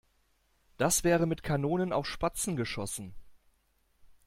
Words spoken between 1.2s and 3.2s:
mit Kanonen auf Spatzen geschossen.